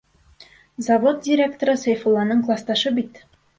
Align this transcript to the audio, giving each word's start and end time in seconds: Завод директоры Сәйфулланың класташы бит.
Завод 0.85 1.19
директоры 1.27 1.77
Сәйфулланың 1.83 2.43
класташы 2.51 2.97
бит. 3.01 3.25